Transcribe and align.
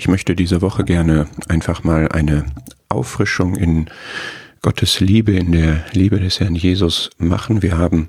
Ich 0.00 0.06
möchte 0.06 0.36
diese 0.36 0.62
Woche 0.62 0.84
gerne 0.84 1.26
einfach 1.48 1.82
mal 1.82 2.06
eine 2.12 2.46
Auffrischung 2.88 3.56
in 3.56 3.86
Gottes 4.62 5.00
Liebe, 5.00 5.32
in 5.32 5.50
der 5.50 5.84
Liebe 5.92 6.20
des 6.20 6.38
Herrn 6.38 6.54
Jesus 6.54 7.10
machen. 7.18 7.62
Wir 7.62 7.76
haben 7.76 8.06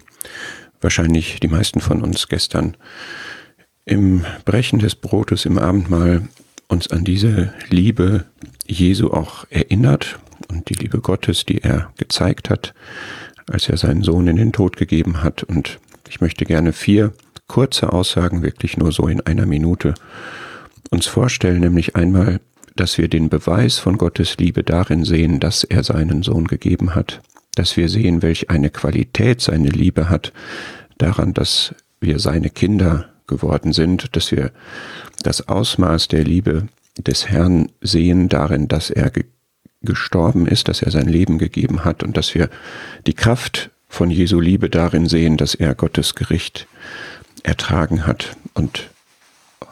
wahrscheinlich 0.81 1.39
die 1.39 1.47
meisten 1.47 1.81
von 1.81 2.04
uns 2.04 2.28
gestern 2.28 2.78
im 3.86 4.23
Brechen 4.46 4.78
des 4.78 4.94
Brotes 4.94 5.46
im 5.46 5.57
Abendmahl 5.57 6.28
uns 6.67 6.91
an 6.91 7.04
diese 7.05 7.55
Liebe 7.70 8.26
Jesu 8.68 9.10
auch 9.10 9.48
erinnert 9.50 10.20
und 10.48 10.70
die 10.70 10.76
Liebe 10.76 11.00
Gottes, 11.00 11.44
die 11.44 11.64
er 11.64 11.92
gezeigt 11.98 12.52
hat, 12.52 12.76
als 13.50 13.68
er 13.68 13.78
seinen 13.78 14.04
Sohn 14.04 14.28
in 14.28 14.36
den 14.36 14.52
Tod 14.52 14.78
gegeben 14.78 15.24
hat. 15.24 15.42
Und 15.42 15.80
ich 16.08 16.21
möchte 16.21 16.46
gerne 16.46 16.71
vier 16.71 17.14
kurze 17.48 17.92
Aussagen, 17.92 18.44
wirklich 18.44 18.78
nur 18.78 18.92
so 18.92 19.08
in 19.08 19.21
einer 19.21 19.48
Minute, 19.48 19.96
uns 20.90 21.08
vorstellen, 21.08 21.60
nämlich 21.60 21.96
einmal, 21.96 22.40
dass 22.76 22.97
wir 22.97 23.07
den 23.07 23.30
Beweis 23.30 23.78
von 23.78 23.97
Gottes 23.97 24.38
Liebe 24.38 24.64
darin 24.64 25.04
sehen, 25.04 25.39
dass 25.39 25.64
er 25.64 25.84
seinen 25.84 26.24
Sohn 26.24 26.47
gegeben 26.47 26.96
hat, 26.96 27.21
dass 27.56 27.78
wir 27.78 27.89
sehen, 27.89 28.21
welch 28.21 28.50
eine 28.50 28.70
Qualität 28.70 29.42
seine 29.42 29.70
Liebe 29.70 30.10
hat, 30.10 30.32
daran, 30.97 31.33
dass 31.33 31.75
wir 32.00 32.20
seine 32.20 32.50
Kinder 32.50 33.09
geworden 33.28 33.73
sind, 33.73 34.16
dass 34.16 34.31
wir 34.31 34.52
das 35.23 35.47
Ausmaß 35.47 36.08
der 36.08 36.23
Liebe 36.23 36.67
des 36.97 37.30
Herrn 37.30 37.69
sehen 37.81 38.30
darin, 38.30 38.67
dass 38.67 38.89
er 38.89 39.09
ge 39.09 39.25
gestorben 39.81 40.45
ist, 40.45 40.67
dass 40.67 40.81
er 40.81 40.92
sein 40.92 41.08
Leben 41.08 41.38
gegeben 41.38 41.86
hat 41.86 42.03
und 42.03 42.17
dass 42.17 42.36
wir 42.36 42.50
die 43.08 43.14
Kraft 43.14 43.69
von 43.88 44.11
Jesu 44.11 44.42
Liebe 44.42 44.69
darin 44.69 45.08
sehen, 45.08 45.38
dass 45.38 45.56
er 45.56 45.73
Gottes 45.73 46.16
Gericht 46.16 46.67
ertragen 47.44 48.06
hat 48.06 48.36
und 48.53 48.89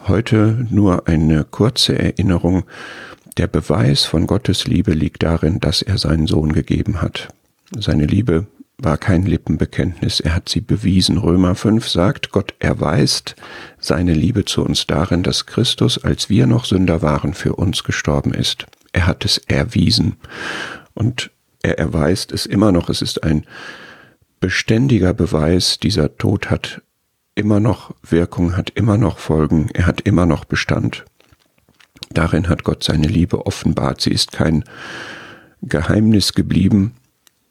Heute 0.08 0.66
nur 0.70 1.06
eine 1.06 1.44
kurze 1.44 1.98
Erinnerung. 1.98 2.64
Der 3.36 3.46
Beweis 3.46 4.06
von 4.06 4.26
Gottes 4.26 4.66
Liebe 4.66 4.92
liegt 4.92 5.22
darin, 5.22 5.60
dass 5.60 5.82
er 5.82 5.98
seinen 5.98 6.26
Sohn 6.26 6.54
gegeben 6.54 7.02
hat. 7.02 7.28
Seine 7.78 8.06
Liebe 8.06 8.46
war 8.78 8.96
kein 8.96 9.26
Lippenbekenntnis, 9.26 10.20
er 10.20 10.34
hat 10.34 10.48
sie 10.48 10.62
bewiesen. 10.62 11.18
Römer 11.18 11.54
5 11.54 11.86
sagt, 11.86 12.32
Gott 12.32 12.54
erweist 12.58 13.36
seine 13.78 14.14
Liebe 14.14 14.46
zu 14.46 14.64
uns 14.64 14.86
darin, 14.86 15.22
dass 15.22 15.44
Christus, 15.44 16.02
als 16.02 16.30
wir 16.30 16.46
noch 16.46 16.64
Sünder 16.64 17.02
waren, 17.02 17.34
für 17.34 17.56
uns 17.56 17.84
gestorben 17.84 18.32
ist. 18.32 18.64
Er 18.94 19.06
hat 19.06 19.26
es 19.26 19.36
erwiesen 19.36 20.16
und 20.94 21.30
er 21.62 21.78
erweist 21.78 22.32
es 22.32 22.46
immer 22.46 22.72
noch. 22.72 22.88
Es 22.88 23.02
ist 23.02 23.24
ein 23.24 23.44
beständiger 24.40 25.12
Beweis, 25.12 25.78
dieser 25.78 26.16
Tod 26.16 26.48
hat 26.48 26.80
immer 27.38 27.60
noch 27.60 27.94
Wirkung, 28.02 28.56
hat 28.56 28.70
immer 28.70 28.98
noch 28.98 29.18
Folgen, 29.18 29.68
er 29.72 29.86
hat 29.86 30.00
immer 30.00 30.26
noch 30.26 30.44
Bestand. 30.44 31.04
Darin 32.10 32.48
hat 32.48 32.64
Gott 32.64 32.82
seine 32.82 33.06
Liebe 33.06 33.46
offenbart. 33.46 34.00
Sie 34.00 34.10
ist 34.10 34.32
kein 34.32 34.64
Geheimnis 35.62 36.32
geblieben. 36.32 36.94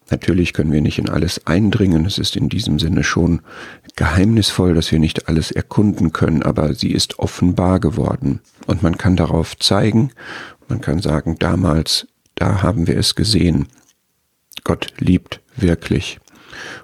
Natürlich 0.09 0.53
können 0.53 0.71
wir 0.71 0.81
nicht 0.81 0.99
in 0.99 1.09
alles 1.09 1.45
eindringen. 1.47 2.05
Es 2.05 2.17
ist 2.17 2.35
in 2.35 2.49
diesem 2.49 2.79
Sinne 2.79 3.03
schon 3.03 3.41
geheimnisvoll, 3.95 4.73
dass 4.73 4.91
wir 4.91 4.99
nicht 4.99 5.27
alles 5.27 5.51
erkunden 5.51 6.13
können, 6.13 6.43
aber 6.43 6.73
sie 6.73 6.91
ist 6.91 7.19
offenbar 7.19 7.79
geworden. 7.79 8.39
Und 8.65 8.83
man 8.83 8.97
kann 8.97 9.15
darauf 9.15 9.57
zeigen, 9.57 10.11
man 10.67 10.81
kann 10.81 11.01
sagen, 11.01 11.37
damals, 11.39 12.07
da 12.35 12.61
haben 12.61 12.87
wir 12.87 12.97
es 12.97 13.15
gesehen. 13.15 13.67
Gott 14.63 14.93
liebt 14.99 15.41
wirklich. 15.55 16.19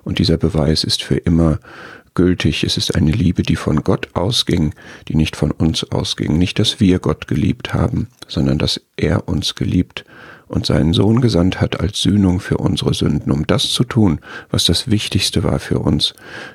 Und 0.04 0.20
dieser 0.20 0.38
Beweis 0.38 0.84
ist 0.84 1.04
für 1.04 1.18
immer 1.18 1.60
gültig. 2.16 2.64
Es 2.64 2.78
ist 2.78 2.96
eine 2.96 3.12
Liebe, 3.12 3.44
die 3.44 3.56
von 3.56 3.84
Gott 3.84 4.10
ausging, 4.14 4.74
die 5.08 5.16
nicht 5.16 5.36
von 5.36 5.52
uns 5.52 5.84
ausging. 5.92 6.38
Nicht, 6.38 6.60
dass 6.60 6.80
wir 6.80 7.00
Gott 7.00 7.28
geliebt 7.28 7.74
haben, 7.74 8.08
sondern 8.28 8.58
dass 8.58 8.82
er 8.98 9.28
uns 9.28 9.56
geliebt 9.56 10.06
und 10.48 10.66
seinen 10.66 10.94
Sohn 10.94 11.22
gesandt 11.22 11.62
hat 11.62 11.80
als 11.80 12.02
Sühnung 12.02 12.40
für 12.40 12.58
unsere 12.58 12.94
Sünden, 12.94 13.32
um 13.32 13.48
das 13.48 13.72
zu 13.72 13.84
tun, 13.84 14.20
was 14.52 14.66
das 14.66 14.90
Wichtigste 14.92 15.44
war 15.44 15.60
für 15.60 15.80
uns, 15.80 16.14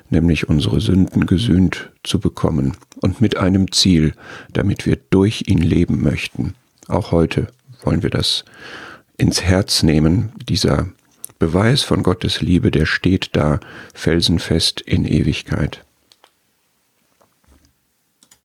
nämlich 0.09 0.47
unsere 0.47 0.79
Sünden 0.79 1.25
gesühnt 1.25 1.91
zu 2.03 2.19
bekommen 2.19 2.77
und 3.01 3.19
mit 3.19 3.37
einem 3.37 3.71
Ziel, 3.71 4.13
damit 4.53 4.85
wir 4.85 4.97
durch 5.09 5.43
ihn 5.47 5.57
leben 5.57 6.01
möchten. 6.01 6.53
Auch 6.87 7.11
heute 7.11 7.47
wollen 7.83 8.03
wir 8.03 8.09
das 8.09 8.45
ins 9.17 9.41
Herz 9.41 9.83
nehmen, 9.83 10.31
dieser 10.47 10.87
Beweis 11.39 11.83
von 11.83 12.03
Gottes 12.03 12.41
Liebe, 12.41 12.69
der 12.69 12.85
steht 12.85 13.29
da 13.37 13.61
felsenfest 13.93 14.81
in 14.81 15.05
Ewigkeit. 15.05 15.85